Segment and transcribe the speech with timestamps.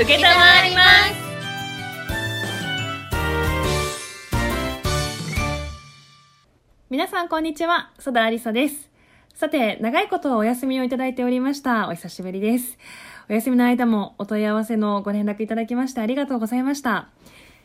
[0.00, 1.28] 受けたまわります
[6.88, 8.88] 皆さんこんにちは、曽田ありさです。
[9.34, 11.88] さて、長いことお休みをいただいておりました。
[11.88, 12.78] お久しぶりです。
[13.28, 17.08] お休みの間もお問い合わせのご連絡いただきましてありがとうございました。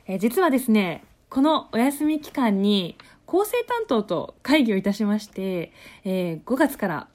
[0.07, 5.71] え実はですね、このお休み期間に構成担当と会議をいたしまして、
[6.03, 7.07] えー5月から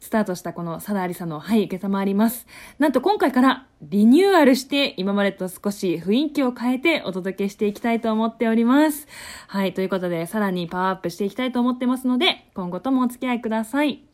[0.00, 2.46] スタートしたこのサダアリサのはい、受けたまわります。
[2.78, 9.06] なんと今回からリニューアルして今までと少し雰囲気を変えてお届けしていきたいと思っております。
[9.48, 14.04] はい、ということでさらにパワーアップしていきたいと思ってますので、今後ともお付き合いください。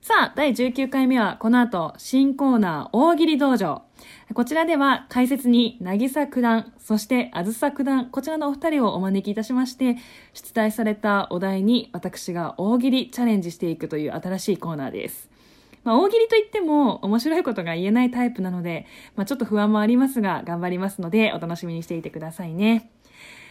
[0.00, 3.87] さあ、第19回目はこの後、新コーナー大喜利道場。
[4.34, 9.96] こちらでは解説に渚九段、そしてあずさ九段、こちらのお二人をお招きいたしまして、
[10.34, 15.28] 出題されたお題に私が大喜利チャレンジしていくという新しいコーナーです。
[15.82, 22.90] まあ、大喜利といっても面白いことが言えないタイプなので、まあ、ちょっと不安もありますが、頑張りますので、お楽しみにしていてくださいね。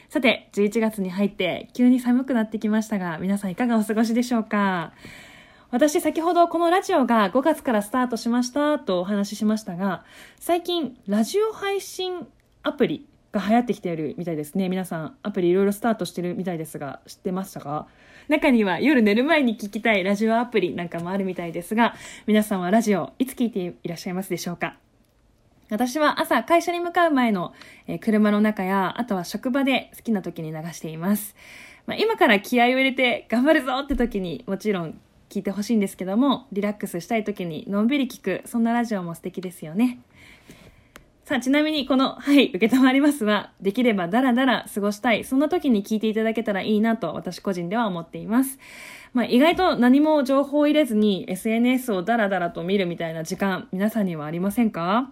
[0.09, 4.93] さて、11月に入って急に寒くなってきましたが、皆さんいかがお過ごしでしょうか？
[5.69, 10.05] 私先ほどこのラジオが5月からスタートしましたとお話ししましたが、
[10.39, 12.25] 最近ラジオ配信
[12.63, 14.69] アプリが流行ってきているみたいですね。
[14.69, 17.87] 皆さんアプリいろいろスタートしてるみたいですが、知ってましたか？
[18.29, 21.95] 中には夜寝る前に聞きたいラジオアプリなんかもあるみたいですが、
[22.27, 24.77] 皆さんはラジオいつ聞いていらっしゃいますでしょうか？
[25.69, 27.53] 私は朝会社に向かう前の、
[27.99, 31.35] 車の中や、あとは職場で好きな時に流しています。
[31.87, 39.99] まあ、今から気合を入れて頑張るぞって時にもちろん聞いてほしいんですけども、リラックスしたい時にのんびり聞く、そんなラジオも素敵ですよね。
[41.25, 48.59] さあ、ちなみにこの、はい、受けたまりますは、できればダラダラ過ごしたい、そんな時に聞いていただけたらいいなと私個人では思っています。
[49.13, 55.11] まあ、意外と何も情報を入れずに SNS をダラダラと見るみたいな時間、皆さんにはありませんか？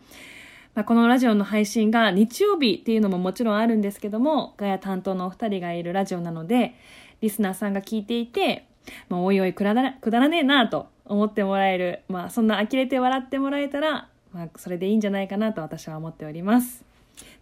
[0.73, 6.75] まあ、このラジオの配信が日曜日っていうのももちろんあるんですけども、ガヤ担当のお二人がいるラジオなので、
[7.21, 8.67] リスナーさんが聞いていて、
[9.09, 16.83] まあ、おいおいくだらくだらねえなと思ってもらえる、まあ、そんな呆れて笑ってもらえたら、まあ、それでいいんじゃないかなと私は思っております。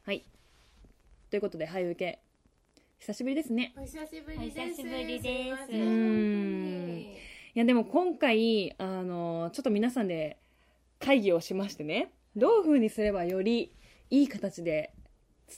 [0.04, 0.24] はい。
[1.30, 2.20] ということで、はいゆけ。
[2.98, 3.74] 久しぶりですね。
[3.76, 4.58] お久しぶりです。
[4.58, 7.06] お久しぶりですうん
[7.54, 10.38] いや、でも今回、あの、ちょっと皆さんで
[10.98, 13.72] 会議をしましてね、どういう風にすればより
[14.10, 14.92] いい形で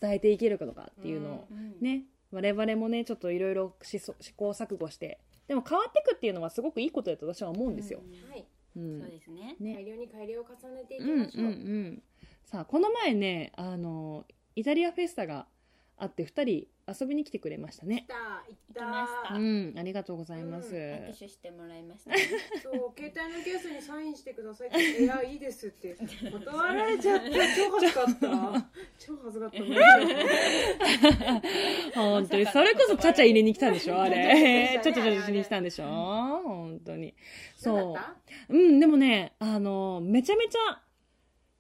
[0.01, 1.49] 伝えていけるかとかっていうのを
[1.81, 8.01] ね、我々もね、ちょっといろいろ試行試行錯誤して、でも変わっていくっていうのはすごくいいことだと私は思うんですよ。
[8.31, 8.47] はい。
[8.77, 9.57] うんそうですね。
[9.59, 11.45] ね改良に改良を重ねていきうんましょう。
[11.45, 12.03] うんうん。
[12.45, 14.27] さあ、この前ね、あの、
[14.57, 15.47] イタリアフェスタが
[16.01, 16.67] あって2人
[17.01, 18.09] 遊びに来てくれましたね来。
[18.09, 18.23] た、行っ
[18.73, 18.81] た。
[18.85, 20.73] 行きましたうん、ありがとうございます。
[20.75, 22.13] 握手してもらいました。
[22.63, 25.95] そう、 携帯のケースにサインしてくださいって言って、いや、いいですって。
[26.31, 28.13] 断られちゃって、 超恥ずかった。
[28.99, 29.59] 超恥ずかった。
[32.01, 32.47] 本当に。
[32.47, 34.01] それこそちゃちゃ入れに来たんでしょ？
[34.01, 34.79] あれ。
[34.83, 35.85] ちちゃちゃゃちゃしに来たんでしょ？
[35.85, 37.15] 本当に。
[37.57, 37.97] そ
[38.49, 38.55] う。
[38.55, 40.81] うん、でもね、あの、めちゃめちゃ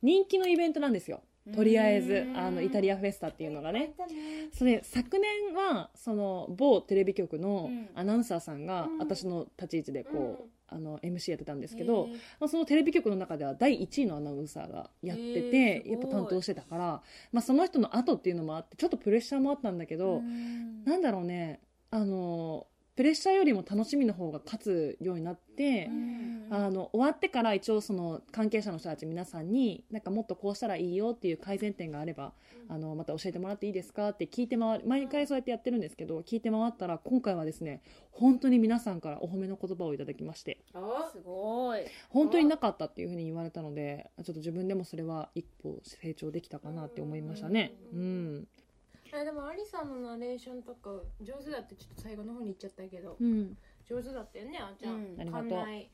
[0.00, 1.22] 人気のイベントなんですよ。
[1.54, 3.94] とりあえずう、んあの、イタリアフェスタっていうのがたね。
[4.52, 7.88] それ、昨年は、その、某テレビ局のうん。
[7.94, 20.84] アナウンサーさんがうん、私の立ち位置でこうあの、MC やってたんですけどまあ、そのテレビ局の中では第1位のアナウンサーがやってて、やっぱ担当してたから、まあ、その人の後っていうのもあって、ちょっとプレッシャーもあったんだけど、うん。
[20.84, 21.60] なんだろうね、
[21.90, 22.66] あの、
[22.98, 32.32] プレッシャーよりも楽しみの方が勝つようになって、うんあの、終わってから一応その関係者の人たち皆さんに、なんかもっとこうしたらいいよっていう改善点があれば、
[32.68, 41.82] あの、また教えてもらっていいですかって聞いて回る、毎回そうやってやってるんですけど、聞いて回ったら、今回はですね、本当に皆さんからお褒めの言葉をいただきまして、あすごい。
[42.08, 47.74] 本当になかったっていうふうに言われたので、ちょっと自分でもそれは一歩成長できたかなって思いましたね。
[47.92, 48.48] うん。
[49.14, 50.90] えでもアリさんのナレーションとか
[51.20, 53.56] 上手だってちょっと最後の方に言っちゃったけど、うん。
[53.88, 55.20] 上手だったよねあーちゃん、うん。
[55.20, 55.48] ありがとう。
[55.50, 55.90] 館内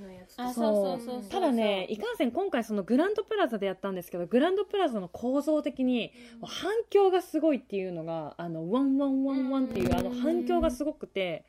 [0.00, 0.48] のやつとか。
[0.48, 1.22] あそうそうそう。
[1.22, 6.12] そうただね、いかんせん今回そのグランドプラザでやったんですけど、グランドプラザの構造的に
[6.42, 11.44] 反響がすごいっていうのが、あの、ワンワンワンワンっていうあの反響がすごくて、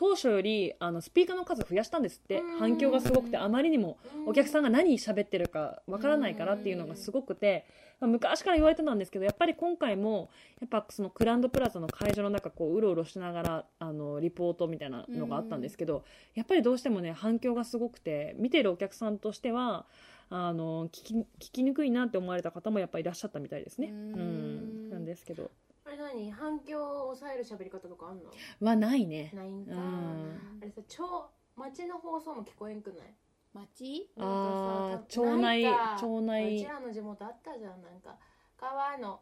[0.00, 2.40] 当初よりあのスピーカーの数増やしたんですって。
[2.40, 2.58] うん。
[2.58, 7.66] 反響がすごくてあまりにもお客さんが何喋ってるかわからないからっていうのがすごくて、
[8.00, 16.02] まあ昔から言われてたんですけどやっぱり今回もやっぱそのクランドプラザの会場の中こううろうろしながらあのリポートみたいなのがあったんですけど、
[16.34, 19.84] やっぱりどうしてもね反響がすごくて見てるお客さんとしては
[20.30, 23.88] あの聞き聞きにくいなって思われた方もやっぱりいらっしゃったみたいですね。
[23.88, 25.50] ううんん、なんですけど
[25.90, 26.30] あれ何？
[26.30, 28.30] 反響を抑える喋り方とかあんの？
[28.60, 29.32] はないね。
[29.34, 30.58] ないんか、うん。
[30.62, 33.14] あれさ超街の放送も聞こえんくない？
[33.52, 34.08] 町？
[34.18, 35.64] あーなんかさ町内
[35.98, 36.56] 町内。
[36.56, 38.16] うちらの地元あったじゃんなんか。
[38.56, 39.20] 川の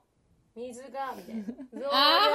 [0.56, 1.42] 水がみたいな。
[1.80, 2.28] 増あ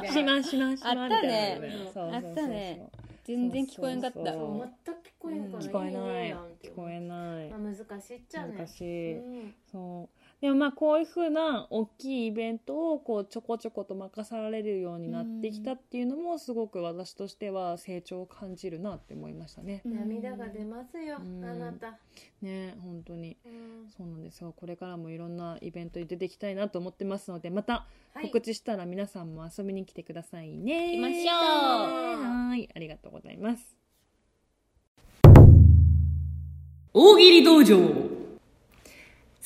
[0.00, 0.12] します。
[0.12, 0.34] しな。
[0.36, 1.58] ましましまあったね。
[1.62, 2.14] みたいなそうそうそう。
[2.14, 2.90] あったね。
[3.24, 4.16] 全然聞こえんかった。
[4.16, 6.32] そうそうそう全く聞こえんから、聞こえない。
[6.62, 7.50] 聞こえない。
[7.50, 8.56] まあ、難しいっちゃね。
[8.56, 9.54] 難しい、うん。
[9.70, 19.82] そうでもまあこういうふうな大きいイベントをこうちょこちょこと任されるようになってきたっていうのもすごく私としては成長を感じるなって思いましたね。
[19.84, 21.44] 涙が出ますよ、うん。
[21.44, 21.98] あなた、
[22.40, 23.36] ね本当に。
[23.44, 23.90] うん。
[23.90, 24.54] そうなんですよ。
[24.56, 28.26] これからもいろんなイベントに出ていきたいなと思ってますのでまたはい。
[28.26, 30.96] 告知したら皆さんも遊びに来てくださいね。
[30.96, 32.48] 行きましょう。
[32.48, 33.76] はいありがとうございます。
[36.94, 37.76] 大喜利道場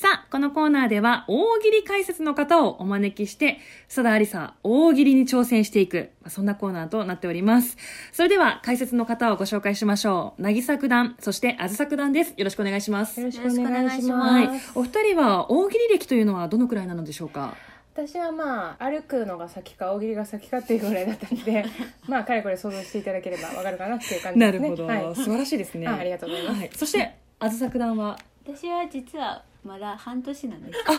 [0.03, 7.77] さあ、このコーナーでは大喜利解説の方をお招きして、佐田ありさ大喜利に挑戦していく、まあそんなコーナーとなっております。
[8.11, 10.41] それでは解説の方をご紹介しましょう。
[10.41, 12.33] なぎさ九段、そしてあずさ九段です。
[12.35, 13.17] よろしくお願いします。
[13.21, 14.83] よろしくお願いしまますす、はい。
[14.83, 17.55] お二人は大喜利歴というのはどのくらいなのでしょうか？
[17.95, 21.63] 私はまあ歩くのが先か大喜利が先かっていうぐらいだったので
[22.09, 25.87] まあかれこれ想像していただければわかるかなっていう感じですねなるほど、はい、素晴らしいですね。
[25.87, 26.69] あありがとうございますはい。
[26.75, 30.79] そして、あずさ九段は、私は実はまだ半年なんです。
[30.83, 30.97] 半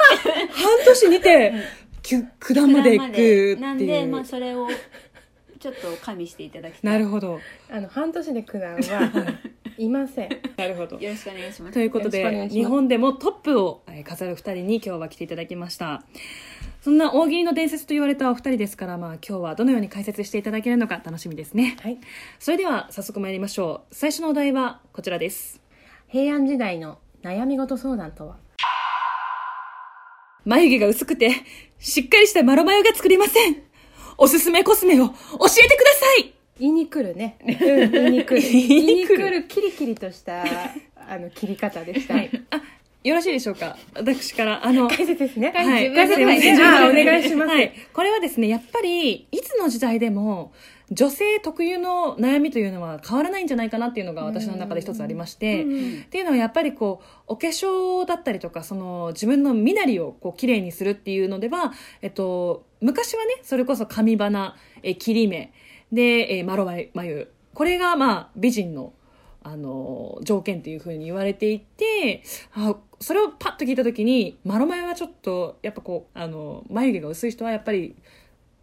[0.86, 1.52] 年にて、
[2.02, 3.60] きゅ九段まで行くっていう。
[3.60, 4.68] なんでまあそれを
[5.60, 6.92] ちょっと加味していただきたい。
[6.92, 7.40] なるほど。
[7.70, 8.80] あの半年で九段は
[9.78, 10.28] いません。
[10.56, 10.98] なるほど。
[10.98, 11.74] よろしくお願いします。
[11.74, 16.02] ということで日本でもトップをえー飾る二人に今日は来ていただきました。
[16.82, 21.78] そんな大喜利の伝説と言われたお二人ですから、まあ、今日はどのように解説していただけるのか楽しみですね。
[21.80, 21.98] はい。
[22.38, 23.94] それでは早速参りましょう。
[23.94, 25.62] 最初のお題はこちらです。
[26.08, 28.43] 平安時代の悩み事相談とは？
[30.44, 31.30] 眉毛が薄くて
[31.78, 33.62] しっかりしたマロマヨが作れません。
[34.16, 36.34] おすすめコスメを教えてください。
[36.60, 38.40] 言いに来るね、うん、言いに来る。
[38.48, 40.44] 言いに来るキリキリとした
[40.96, 42.30] あの切り方でした、はい。
[42.50, 42.62] あ
[43.02, 43.76] よろしいでしょうか？
[43.94, 45.52] 私からあの解説ですね。
[45.54, 46.64] はい、解説ですね。
[46.64, 50.52] あお願いします、はい、これはですねやっぱりいつの時代でも
[50.94, 55.64] 女性特有の悩みというのは変わらないんじゃないかなっていうのが私の中で一つありまして、っ
[56.08, 65.52] ていうのはやっぱりこうお化粧だったりとかその自分の身なりをこう綺麗にするっていうのでは、えっと、昔はねそれこそ髪花え切り目
[65.92, 68.92] で、えー、マロ眉これがまあ美人の
[69.46, 72.22] あの条件っていうふうに言われていて
[72.54, 77.94] あそれをパッと聞いた時にマロ眉はちょっとやっぱこうあの眉毛が薄い人はやっぱり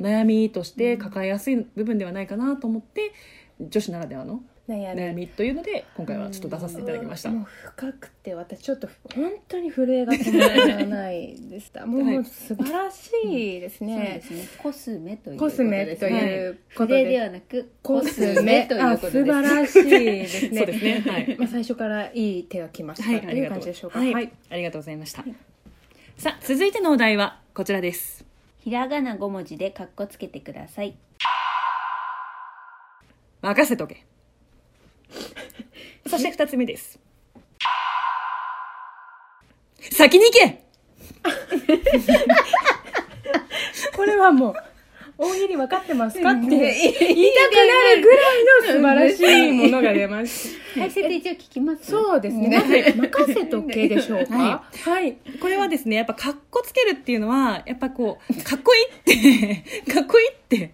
[0.02, 3.14] 悩みとして抱えやすい部分ではないかなと思って、
[3.60, 5.28] 女子ならではの悩み。
[5.28, 7.30] というので今回はちょっと出させていただきました。
[7.30, 7.46] もう
[7.76, 14.48] 深くて私ちょっと本当に震えが止まらないでした もう素晴らしいですそうでね、すね。
[14.58, 20.58] コスメというコスメということ筆でで、はなくコスメということです晴らしいですね。
[20.58, 21.04] そうですね。
[21.06, 21.36] はい。
[21.38, 24.00] まあ、最初からいい手が来ました、はい、という感じでしょうか？
[24.00, 25.26] はい、ありがとうございました。
[26.18, 28.31] さあ、続いてのお題はこちらです。
[28.64, 30.96] ひらがな5文字でカッコつけてください
[33.42, 34.06] 任せとけ。
[36.08, 37.00] そして二つ目です。
[39.92, 40.64] 先に行け
[43.96, 44.56] これはもう
[45.18, 50.56] 大喜利分かってますかって言いたくなるぐらいの素晴らしいものが出ます。
[50.74, 51.92] 解説一応聞きます。
[51.92, 54.36] そうですね、まず任せとけでしょうか？
[54.38, 60.74] ははい、これはですね、やっぱかっこつけるっていうのは、やっぱこう、かっこいいって、 かっこいいって、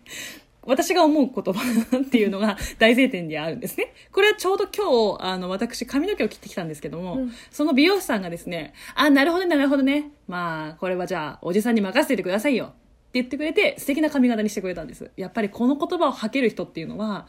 [0.67, 3.93] 私が思う言葉っていうのが 大前提にあるんですね。
[4.11, 7.33] これはちょうど今日、あの、私髪の毛を切ってきたんですけども、うん。
[7.51, 10.11] その美容師さんがですね、あ、なるほどね、なるほどね。
[10.27, 12.73] まあ、これはじゃあ、おじさんに任せてくださいよ。
[13.07, 15.11] って言ってくれて、素敵な髪型にしてくれたんです。
[15.15, 17.27] やっぱりこの言葉を吐ける人っていうのは、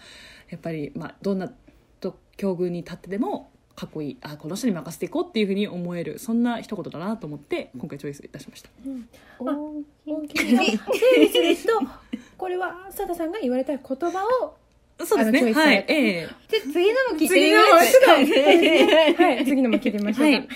[0.50, 1.52] やっぱり、まあ、どんな
[2.00, 4.16] と境遇に立ってでも、かっこいい。
[4.23, 6.18] あ、この人に任せていこうっていうふうに思える。
[6.18, 8.70] そんな一言だなと思って、今回チョイスいたしました。
[9.38, 9.44] 大
[10.04, 11.87] 大喜利の整理すると
[12.37, 14.56] これは佐田さんが言われた言葉を
[15.04, 15.52] そうですね。
[15.52, 20.49] はいええじゃあ次のも聞いて次のもみますちょっとはい次のも聞いてみましょうか、はい。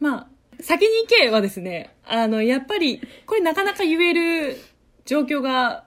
[0.00, 0.26] まあ、
[0.62, 4.56] 先に行けはですね、あの、やっぱり、これなかなか言える
[5.04, 5.84] 状況が、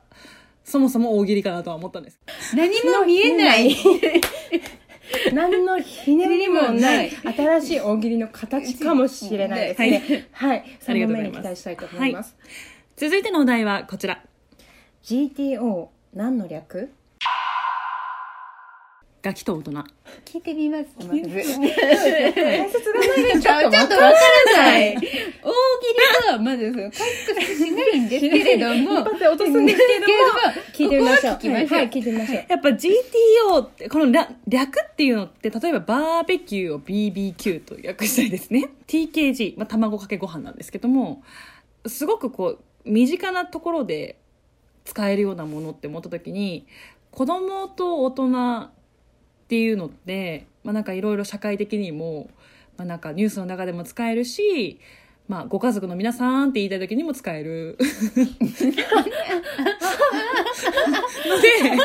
[0.63, 2.20] そもそも大喜利かなとは思ったんです。
[2.55, 3.75] 何も見えない
[5.32, 10.27] 何のひねりもない新しい大喜利の形かもしれないですね。
[10.32, 12.36] はい、ありがとうございますその面に期待したいと思います。
[12.96, 14.24] 続いてのお題はこちら
[15.03, 16.89] GTO 何の略？
[19.25, 19.72] ガキと大人。
[20.24, 24.12] 聞いてみますまず 解説がないちょっとわから
[24.58, 24.96] ない。
[24.96, 27.01] 大喜利はまずその解
[27.36, 29.00] 決しないんですけれども。
[29.00, 30.13] 一発で落とすんですけれども
[30.72, 31.34] 聞いてみましょう。
[31.34, 31.70] は聞きましょう。
[31.70, 32.46] はい、聞いてみましょう。
[32.48, 38.70] やっぱ GTO ってこの略略っていうのって例えばバーベキューを BBQ と訳したりですね。
[38.86, 41.24] TKG、まあ、卵かけご飯なんですけども
[41.88, 44.20] すごくこう身近なところで
[44.84, 46.67] 使えるようなものって思った時に
[47.10, 48.70] 子供と大人
[49.46, 52.30] っていうのって、まあ、なんかいろいろ社会的にも、
[52.78, 54.80] まあ、なんかニュースの中でも使えるし、
[55.28, 57.78] まあ、ご家族の皆さんって言いたい時にも使える。
[61.28, 61.78] の で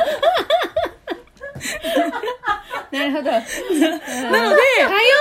[2.93, 3.31] なるほど。
[3.31, 4.57] なので多様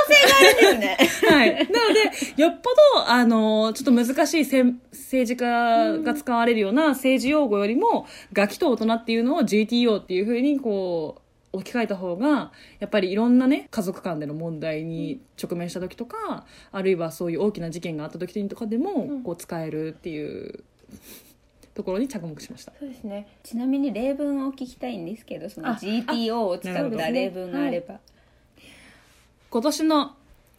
[0.07, 1.29] 性があるんですね。
[1.29, 1.53] はい。
[1.69, 20.63] なので、よっぽど、あの、ちょっと難しいせん政治家が使われるような政治用語よりも、ガキと大人っていうのを GTO っていうふうに、こう、置き換えた方が、やっぱりいろんなね、家族間での問題に直面した時とか、あるいはそういう大きな事件があった時とかでも、こう、使えるっていう
[21.79, 22.73] ところに着目しました。
[22.77, 23.27] そうですね。
[23.41, 27.99] ちなみに例文を聞きたいんですけどそのあ GTO を使った例文があれば、
[29.49, 30.15] 今年の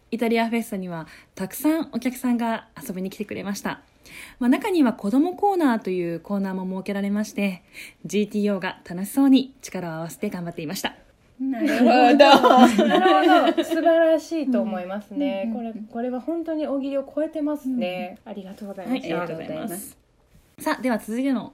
[0.09, 3.81] イタリアフェスタにはたくさんお客さんが遊びに来てくれました、
[4.39, 7.63] まあ、中には子どもコーナーというコーナーも設けられまして
[8.05, 10.95] GTO が楽しそうに力を合わせて頑張っていました。
[11.39, 11.87] なるほど。
[12.87, 15.45] なるほど、素晴らしいと思いますね。
[15.47, 18.19] うんこれ、これは本当に大喜利を超えてますね。
[18.25, 19.07] ありがとうございまはい、あす。
[19.07, 19.97] りがとうございます。
[20.59, 21.53] さあでは続いての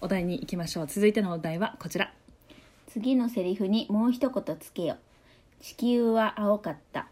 [0.00, 0.86] お題に行きましょう。
[0.88, 2.12] 続いてのお題はこちら。
[2.88, 4.96] 次のセリフにもう一言つけよ。
[5.60, 7.06] 地球は青かった。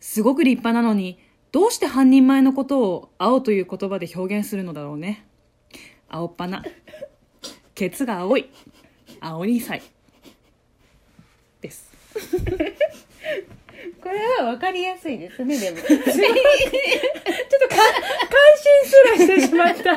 [0.00, 1.18] すごく立派なのに
[1.52, 5.26] どうして半人前のことを青という言葉で表現するのだろうね。
[6.08, 6.62] 青っ鼻
[7.74, 8.48] ケツが青い。
[9.20, 9.82] 青2歳
[11.60, 11.90] です。
[14.02, 15.76] これは分かりやすいですねでも。
[15.82, 16.16] ちょっとか、感
[18.56, 19.96] 心すらしてしまった。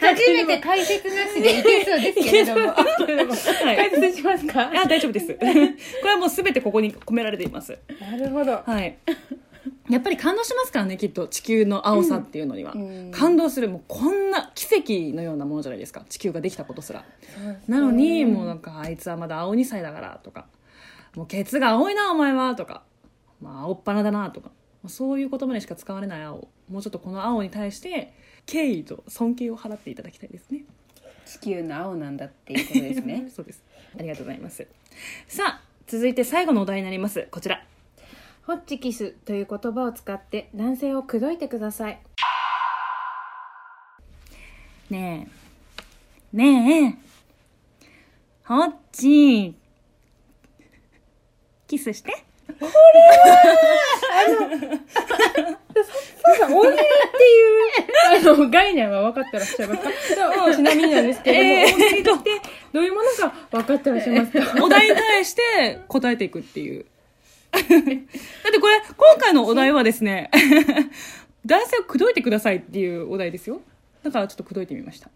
[0.00, 2.66] 初めて解説なしでいけそうですけれども。
[2.72, 3.76] はい。
[3.76, 4.70] 解説しますか？
[4.74, 5.34] あ大丈夫です。
[5.34, 7.78] これはもう全てここに込められています。
[8.00, 8.62] なるほど。
[8.64, 8.96] はい
[9.88, 11.28] やっぱり感動しますからねきっと。
[11.28, 13.10] 地球の青さっていうのには、うん。
[13.12, 13.68] 感動する。
[13.68, 16.04] もうこんな奇跡のようなものじゃないですか。
[16.08, 17.04] 地球ができたことすら。
[17.68, 20.46] なのにもうなんかあいつはまだ青2歳だからとか。
[21.14, 22.82] もうケツが青いなお前はとか、
[23.40, 24.50] まあ、青っ鼻だなとか。
[24.88, 26.48] そういう言葉にしか使われない青。
[26.68, 28.12] もうちょっとこの青に対して
[28.44, 30.64] 敬意と尊敬を払っていただきたいですね。
[31.24, 33.28] 地球の青なんだっていうことですね。
[33.34, 33.64] そうです。
[33.98, 34.66] ありがとうございます。
[35.26, 37.28] さあ続いて最後のお題になります。
[37.30, 37.65] こちら
[38.46, 42.00] ホッチキスという言葉を使って男性を口説いてください。
[44.88, 45.28] ね
[46.32, 46.36] え。
[46.36, 46.96] ね
[47.82, 47.88] え。
[48.44, 49.56] ホッチ
[51.66, 52.24] キスして。
[52.56, 52.68] そう
[56.38, 56.84] だ、大喜利って
[58.22, 59.90] いう、あの、概念は分かってらっしゃいますか？
[60.36, 60.54] そう。
[60.54, 64.64] ちなみになんですけれども、大喜利ってどういうものか分かってらっしゃいますか？
[64.64, 66.86] お題に対して答えていくっていう
[67.62, 70.30] だってこれ今回のお題はですね
[71.46, 73.60] 男性を口説いてくださいっていうお題ですよ。
[74.02, 75.10] だからちょっと口説いてみました。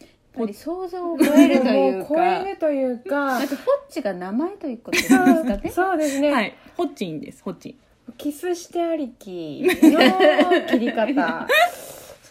[0.00, 3.38] やっぱり想像を超えるというもう 超かえるというか。
[3.38, 5.24] あ、とホッチが名前ということですか
[5.56, 5.70] ね。
[5.70, 6.54] そうですね、はい。
[6.76, 7.74] ホッチンですホッチン。
[8.16, 11.46] キスしてありきの切り方。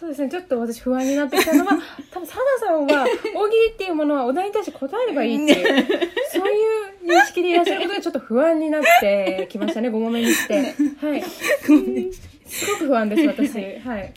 [0.00, 1.72] そうですね、ちょっと私不安になってきたのは、
[2.10, 5.66] 多分サナさんは大喜利っていうものはお題に対して答えればいいっていう、
[6.32, 6.54] そうい
[7.04, 10.54] う認識でいらっしゃることでちょっと不安になってきましたね、5問目にして。
[10.54, 11.22] はい。
[11.22, 13.78] すごく不安です、私。
[13.80, 14.14] はい。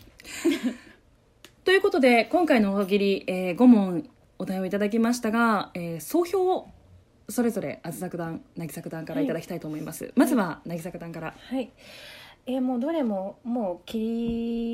[1.66, 4.10] ということで今回の大喜利、えー5問
[4.40, 6.70] お題をいただきましたが、えー総評を
[7.28, 11.70] それぞれあずさ九段渚九段からいただきたいと思います、まずは渚九段からはい。
[12.46, 14.00] えーもうどれももう切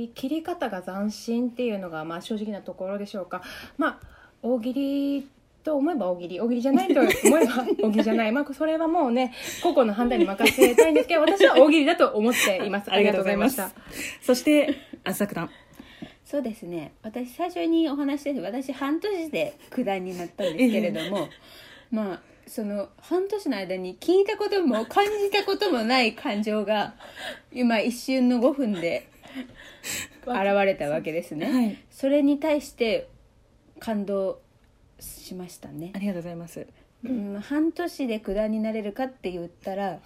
[0.05, 3.43] り切り方が斬新っていうのがまあ正直なところでしょうか。
[3.77, 4.07] まあ
[4.41, 5.27] 大喜利
[5.63, 8.31] と思えば大喜利大喜利じゃないと思えば大喜利じゃない。
[8.31, 12.91] まあそれはもうね個々の判断に任せたいんですけど私は大喜利だと思っています。
[12.91, 13.69] ありがとうございました。
[14.21, 15.49] そしてあずさ九段
[16.25, 16.93] そうですね。
[17.03, 21.27] 私最初にお話しして私半年で九段になったんですけれども、
[21.91, 26.95] まあその半年の間に聞いたことも感じたこともない感情が
[27.51, 29.07] 今一瞬の5分で
[30.25, 31.77] 現れたわけですね、はい。
[31.91, 33.07] それに対して
[33.79, 34.39] 感動
[34.99, 35.91] しましたね。
[35.95, 36.65] あ、りがとうございます。
[37.05, 39.99] うん、半年で九段になれるかって言ったら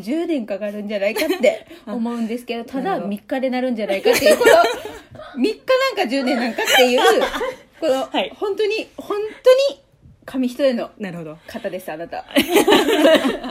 [0.00, 3.14] 10年かかるんじゃないかって 思うんですけどただなるほど。
[3.14, 5.56] 3日でなるんじゃないかっていうこの3日
[5.96, 7.00] なんか10年なんかっていう
[7.78, 9.83] この、はい本当に本当に
[10.24, 11.38] 紙一重のなるほど。
[11.46, 12.24] 方ですあなた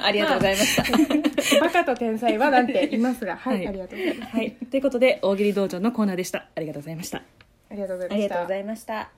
[0.04, 4.36] ありがとうございましたバカと天才はなんて言いますが、はい、はいありがとうございます。
[4.36, 4.52] はい。
[4.72, 6.48] ということで、大喜利道場のコーナーでした。
[6.56, 7.18] ありがとうございました。
[7.70, 8.16] ありがとうございました。
[8.16, 9.12] ありがとうございました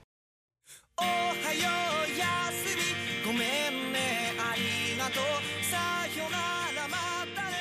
[0.98, 3.98] おはようやすみごめんね
[4.38, 5.76] ありがとうさ
[6.18, 6.36] よな
[6.82, 6.96] らま
[7.34, 7.56] たね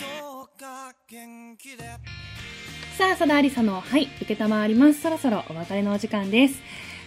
[0.00, 1.84] どうか元気で
[2.98, 5.00] さあ、佐田ありさの、はい、受けたまわります。
[5.00, 6.62] そろそろお別れのお時間です。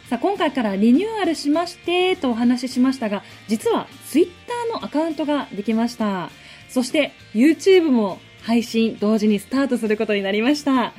[0.10, 6.30] さあ、今回からリニューアルしまして、とお話ししましたが、実はツイッターのアカウントができました。
[6.70, 10.94] そして、YouTube も配信同時にスタートすることになりました。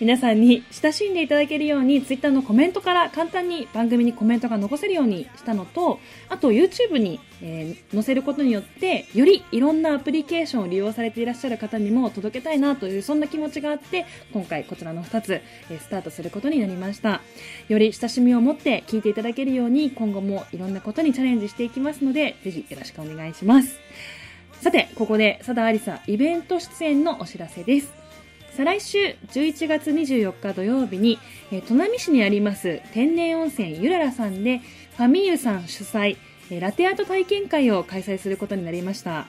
[0.00, 17.20] 皆さんに親しんでいただけるように、ツイッターのコメントから簡単に番組にコメントが残せるようにしたのと、あと YouTube に、えー載せることによって、よりいろんなアプリケーションを利用されていらっしゃる方にも届けたいなという、そんな気持ちがあって、今回こちらの2つ、えースタートすることになりました。
[17.68, 23.78] より親しみを持って聞いていただけるように、今後もいろんなことにチャレンジしていきますので、ぜひよろしくお願いします。
[24.62, 27.99] さて、ここで、佐田ありさイベント出演のお知らせです。
[28.60, 31.18] 再来週11月24日土曜日に、
[31.50, 34.58] えー、砺波市にあります天然温泉ゆららさんで
[34.98, 36.18] ファミユさん主催、
[36.50, 39.28] えーラテアート体験会を開催することになりました。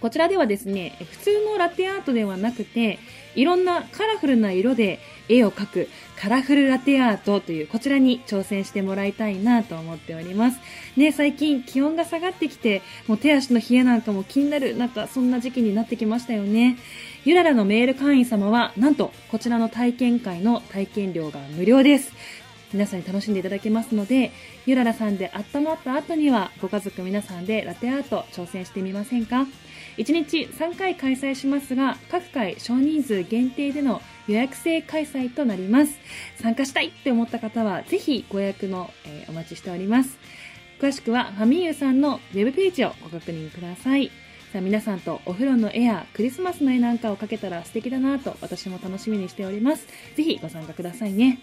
[0.00, 2.98] こちらではですね普通のラテアートではなくて
[3.34, 4.98] いろんなカラフルな色で
[5.28, 5.88] 絵を描く
[6.18, 10.58] カラフルラテアートというこちらに挑戦してもらいたいなと思っております
[10.96, 16.78] ね最近気温が下がってきてもう手足の冷えなんかも気になるなんかそんな時期になってきましたよね
[17.26, 22.12] ゆららのメール会員様は、なんと、こちらの体験会の体験料が無料です。
[22.72, 24.32] 皆さんに楽しんでいただけますので、
[24.66, 29.46] ゆららさんで温まった後には、ご家族皆さんでラテアート挑戦してみませんか
[29.96, 35.98] ?1 日3回開催しますが、各回少人数限定での予約制開催となります。
[36.40, 40.18] 参加したいって思った方は、ぜひご予約の、えーお待ちしております。
[40.80, 44.10] 詳しくは、ファミユさんのウェブページをご確認ください。
[44.52, 49.86] さあ皆さんとお風呂の絵やクリスマスの絵なんかを描けたら素敵だなと私も楽しみにしております。
[50.14, 51.40] ぜひご参加くださいね。